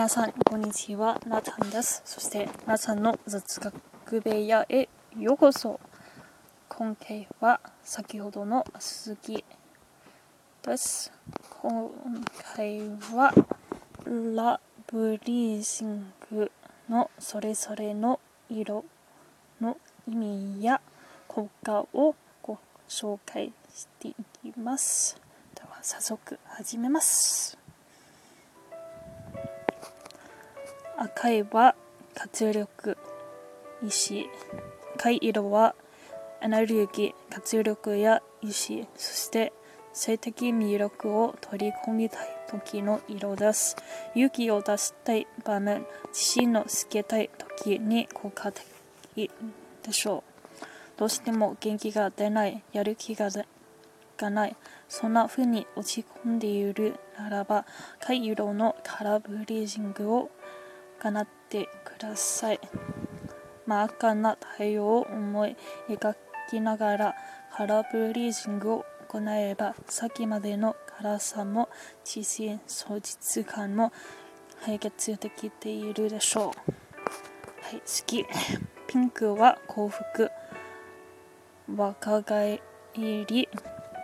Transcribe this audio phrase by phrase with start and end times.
[0.00, 1.20] 皆さん、こんにちは。
[1.26, 2.00] なたんです。
[2.06, 4.88] そして、なたんの雑学部屋へ
[5.18, 5.78] ようこそ。
[6.70, 9.44] 今回は、先ほどの続き
[10.62, 11.12] です。
[11.60, 11.90] 今
[12.56, 12.80] 回
[13.12, 13.34] は、
[14.06, 16.50] ラブリージング
[16.88, 18.86] のそれぞれの色
[19.60, 19.76] の
[20.08, 20.80] 意味や
[21.28, 22.56] 効果をご
[22.88, 25.20] 紹介していきます。
[25.54, 27.59] では、早速始めます。
[31.02, 31.74] 赤いは
[32.14, 32.98] 活力
[33.82, 34.28] 意志
[34.96, 35.74] 赤い色は
[36.42, 39.54] エネルギー活力や意志そして
[39.94, 43.76] 性的魅力を取り込みたい時の色です。
[44.14, 49.30] 勇気を出したい場面自信をつけたい時に効果的
[49.82, 50.64] でしょう。
[50.98, 53.30] どうしても元気が出ないやる気が
[54.18, 54.56] がない。
[54.86, 57.64] そんな風に落ち込んでいるならば
[58.02, 60.30] 赤い色のカラーブリージングを
[61.00, 62.60] かなってください。
[63.66, 65.56] 真っ赤な太陽を思い
[65.88, 66.14] 描
[66.50, 67.14] きながら
[67.52, 71.68] カラーブリージングを行えば先までの辛さも
[72.04, 73.92] 自信喪失感も
[74.64, 76.44] 解決できているでしょう。
[76.44, 78.24] はい、好き。
[78.86, 80.30] ピンクは幸福。
[81.74, 82.60] 若返
[82.94, 83.48] り。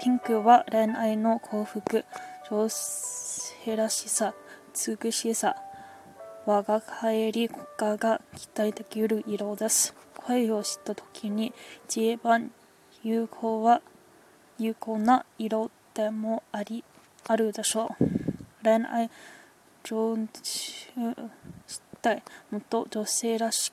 [0.00, 2.04] ピンクは恋愛の幸福。
[2.50, 4.34] 女性らしさ、
[5.02, 5.56] 美しさ、
[6.46, 9.94] 我が帰り国家が期待できる色です。
[10.14, 11.54] 声をした時に
[11.86, 12.50] 一番
[13.02, 13.80] 有効は
[14.58, 16.84] 有効な色でもあり
[17.26, 18.04] あるでしょう。
[18.62, 19.10] 恋愛
[19.84, 20.90] 上手し
[22.02, 22.22] たい。
[22.50, 23.72] もっと女性らし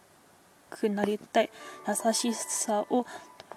[0.69, 1.49] くなりたい。
[1.86, 3.05] 優しさを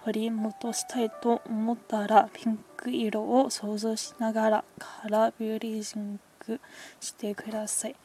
[0.04, 6.60] 取り戻したいと思ったらピンク色を想像しながらカラービューリージング
[7.00, 7.96] してください。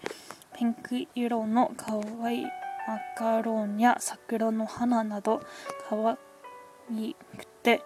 [0.59, 5.41] ピンク色の可愛いマカロンや桜の花など
[5.87, 6.17] 可
[6.91, 7.81] 愛くて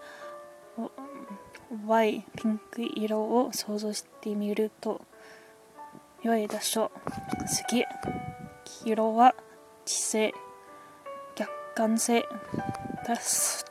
[1.88, 5.02] 淡いピンク色を想像してみると
[6.24, 7.48] 良いでしょう。
[7.48, 7.86] 次
[8.66, 9.36] 黄色は
[9.86, 10.34] 知性
[11.36, 12.26] 客観性。
[13.08, 13.68] です。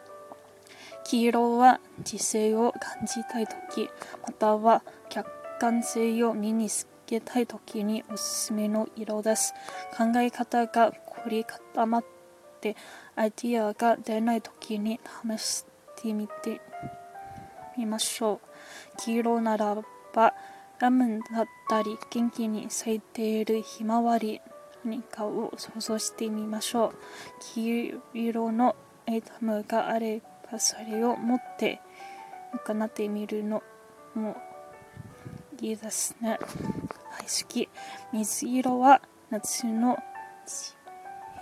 [1.02, 3.88] 黄色は知性を感じたい時
[4.24, 9.52] または客観性を身につけたい時におすすめの色です。
[9.94, 12.04] 考え方が凝り固まっ
[12.62, 12.74] て
[13.16, 15.66] アイディアが出ない時に試し
[16.00, 16.62] てみて
[17.76, 18.96] みましょう。
[18.96, 19.76] 黄色なら
[20.14, 20.32] ば
[20.78, 24.40] ラムだったり元気に咲いているひまわり
[24.82, 26.94] 何かを想像してみましょう。
[27.54, 28.74] 黄色の
[29.06, 31.82] アイテムがあればそれを持って
[32.66, 33.62] 行ってみるの
[34.14, 34.34] も
[35.60, 36.38] いいですね。
[38.12, 39.00] 水色は
[39.30, 39.98] 夏の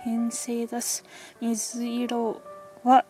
[0.03, 1.03] 変性です。
[1.39, 2.41] 水色
[2.83, 3.05] は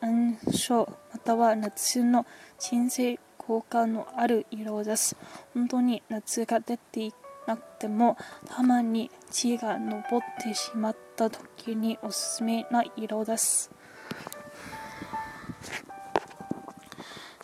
[0.00, 2.26] 暗証または夏の
[2.58, 5.16] 鎮静効果のある色です。
[5.54, 7.14] 本当に夏が出てい
[7.46, 8.16] なくても
[8.48, 13.70] たまに血が昇ってしまった時におすすめな色です。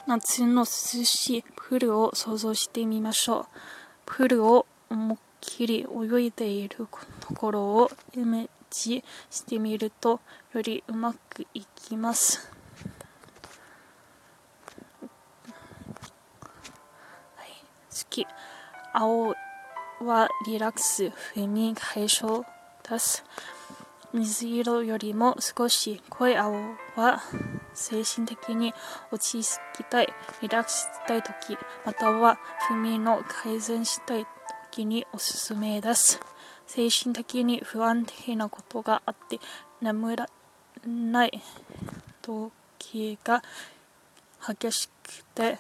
[0.07, 3.47] 夏の涼しいプールを想像してみましょう。
[4.11, 6.89] プールを思いっきり泳いでいる
[7.21, 10.21] ところをイメージしてみると
[10.53, 12.51] よりうまくいきます。
[17.37, 17.49] はい、
[17.89, 18.27] 好き。
[18.93, 19.35] 青
[20.01, 22.45] はリラックス、不眠解消
[22.89, 23.25] です。
[24.13, 26.53] 水色よりも少し濃い青
[26.97, 27.23] は
[27.73, 28.75] 精神的に
[29.13, 30.13] 落ち着きたい、
[30.43, 31.57] リラックスしたい時、
[31.87, 32.39] または
[32.69, 34.27] 不眠の改善したい
[34.73, 36.21] 時におすすめです。
[36.67, 39.39] 精神的に不安定なことがあって
[39.81, 40.29] 眠ら
[40.87, 41.43] ない
[42.23, 43.43] 時が
[44.47, 45.59] 激しくて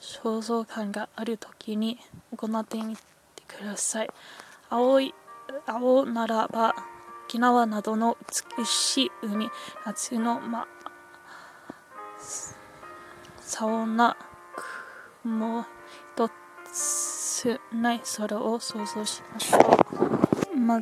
[0.00, 1.98] 想像感がある時に
[2.36, 3.02] 行ってみて
[3.46, 4.10] ください。
[4.70, 5.14] 青い
[5.66, 6.74] 青ならば
[7.28, 8.16] 沖縄などの
[8.56, 9.50] 美しい海
[9.84, 10.66] 夏のま
[13.60, 14.16] 青な
[15.22, 15.62] 雲
[16.16, 16.30] 一
[16.72, 19.58] つない空を想像しましょ
[20.54, 20.56] う。
[20.56, 20.80] ま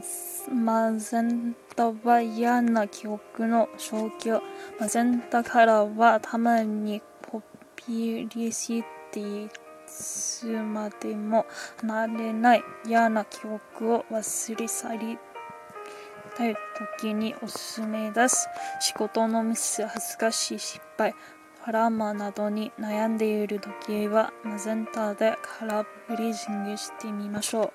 [0.52, 4.40] マゼンタは嫌な記憶の消去
[4.78, 7.42] マゼンタからはたまにポ
[7.74, 9.50] ピリシティ
[9.88, 11.44] つまでも
[11.82, 15.18] なれない嫌な記憶を忘れ去り
[16.36, 16.56] たい
[16.98, 18.48] 時におすすめです。
[18.80, 21.14] 仕事のミス、恥ずかしい失敗、
[21.64, 27.72] パラマなどに悩んでいる時はマゼンタでカラーブリージングしてみましょう。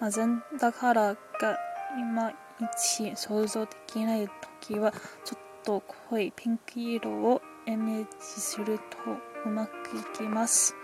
[0.00, 1.58] まぜんだからが
[1.98, 2.34] いまい
[2.76, 4.28] ち想像できない
[4.62, 4.92] 時は
[5.24, 8.96] ちょっと濃いピンク色をイメージすると
[9.44, 10.74] うまくいきます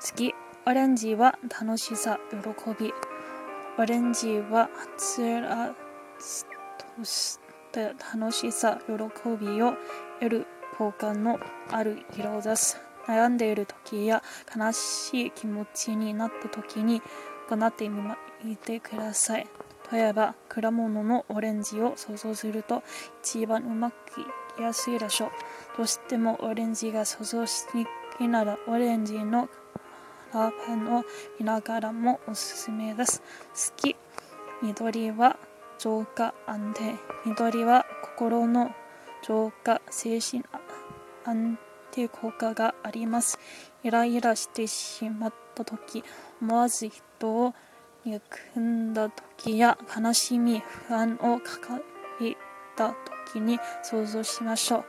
[0.00, 0.34] 次
[0.66, 2.38] オレンジは楽しさ喜
[2.82, 2.92] び
[3.78, 5.74] オレンジははつら
[8.12, 8.92] 楽しさ喜
[9.38, 9.74] びを
[10.20, 10.46] 得る
[10.78, 11.38] 効果の
[11.70, 14.22] ある色です悩んでいる時や
[14.56, 17.00] 悲しい気持ちになった時に
[17.48, 19.46] 行ってみてください。
[19.92, 22.82] 例えば果物のオレンジを想像すると
[23.22, 24.24] 一番うまくい
[24.56, 25.30] きやすいでしょう。
[25.76, 27.86] どうしてもオレンジが想像しに
[28.16, 29.48] くいならオレンジの
[30.34, 31.04] ラーペンを
[31.38, 32.64] 見ながらもおす。
[32.64, 32.70] す。
[32.72, 33.22] めです。
[33.54, 33.94] 好き。
[34.62, 35.36] 緑は
[35.78, 36.98] 浄化安定。
[37.24, 37.86] 緑は
[38.16, 38.70] 心の
[39.22, 40.44] 浄化精神
[41.24, 41.58] 安
[41.90, 43.38] 定効果があります。
[43.82, 46.04] イライラしてしまった時
[46.40, 47.54] 思わず人を
[48.04, 51.82] 憎んだ時や悲しみ不安を抱
[52.22, 52.36] え
[52.76, 52.94] た
[53.26, 54.84] 時に想像しましょう。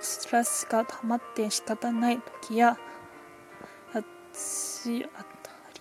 [0.00, 2.78] ストレスが溜まって仕方ない時や
[3.92, 5.24] 八つ当た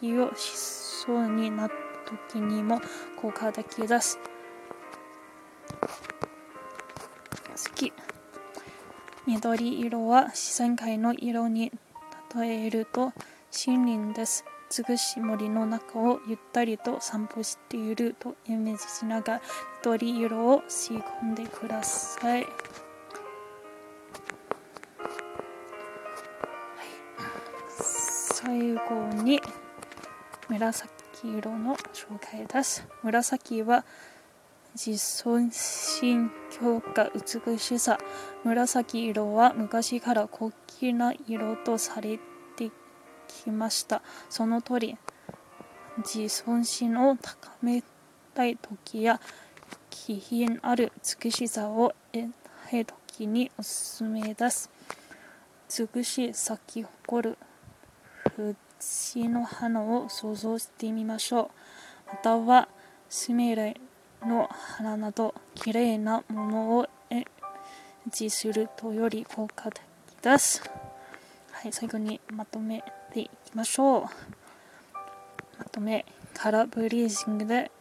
[0.01, 2.81] りをしそうになった時にも
[3.21, 4.19] 効果的です。
[5.71, 5.77] 好
[7.75, 7.93] き
[9.27, 11.71] 緑色は自然界の色に
[12.35, 13.13] 例えると
[13.65, 14.45] 森林です
[14.87, 19.41] 美しい森の中をゆったりと散歩しているとイメージしながら
[19.83, 22.43] 緑色を吸い込んでください。
[22.43, 22.49] はい、
[27.69, 29.41] 最後に
[30.47, 30.89] 紫
[31.37, 32.87] 色の紹介です。
[33.03, 33.83] 紫は
[34.73, 37.99] 自尊心強化美しさ
[38.43, 42.17] 紫色は昔から高貴な色とされ
[42.55, 42.71] て
[43.27, 44.01] きました。
[44.29, 44.97] その通り
[45.97, 47.83] 自尊心を高め
[48.33, 49.19] たい時や
[49.89, 50.91] 気品ある
[51.21, 52.29] 美しさを得
[52.69, 54.71] たい時におすすめです。
[55.93, 57.37] 美しい咲き誇る
[58.37, 61.49] 藤の花を想像してみましょう。
[62.07, 62.69] または
[63.09, 63.75] スミレ
[64.25, 67.25] の花など綺麗なものを演
[68.09, 69.81] じするとより効果的
[70.21, 70.61] です。
[71.51, 72.83] はい最後にまとめ
[73.13, 74.01] ていきましょう。
[75.57, 77.71] まとめカラーブリージングで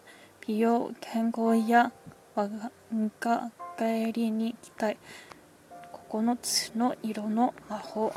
[0.47, 1.93] 美容健康や
[2.91, 4.97] 若返りに期待。
[6.11, 8.13] 9つの色の魔法。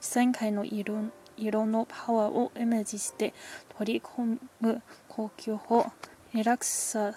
[0.00, 0.96] 自然界の色
[1.36, 3.34] 色のパワーをイメージして
[3.76, 5.86] 取り込む呼吸法。
[6.34, 7.14] リラックサ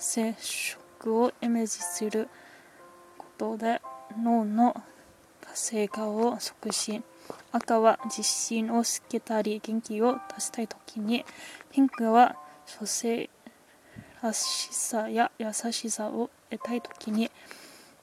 [0.00, 2.28] 接触をイメージする
[3.16, 3.80] ことで
[4.20, 4.74] 脳の
[5.40, 7.04] 活性化を促進
[7.52, 11.24] 赤は自信をつけたり元気を出したい時に
[11.70, 12.34] ピンクは
[12.80, 13.30] 女性
[14.24, 17.30] らしさや優しさを得たい時に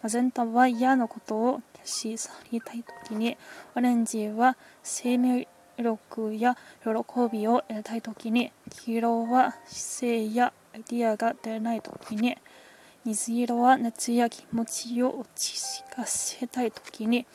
[0.02, 3.36] マゼンタは嫌なことを消し去りたい時に
[3.76, 6.90] オレンジは生命力や喜
[7.32, 12.38] びを得たい時に黄色は姿勢やアイディアが出ない時に
[13.06, 17.28] 水色は熱や気持ちを落ち着かせたい時に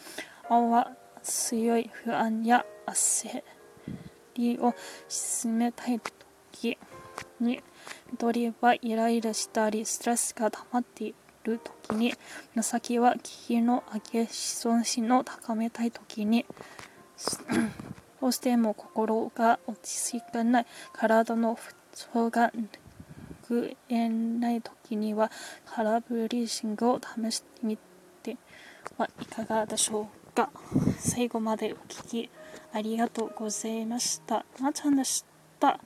[0.48, 0.90] 青は
[1.22, 3.42] 強い不安や焦
[4.34, 4.74] りを
[5.08, 6.76] 沈めたい時
[7.40, 7.62] に
[8.10, 12.14] 緑はイライラしたりストレスが溜まっている時に
[12.54, 16.44] 紫は気の上げ子孫心を高めたい時に
[18.20, 21.74] どうしても心が落ち着かない体の不
[22.12, 22.52] 調が
[23.48, 25.30] 拭えない時には
[25.66, 27.78] カラーブリーシングを試してみ
[28.22, 28.36] て
[28.96, 30.50] はいかがでしょうか
[30.98, 32.30] 最後までお聴き
[32.72, 34.44] ありがとうございました。
[34.60, 35.24] まちゃんでし
[35.58, 35.80] た。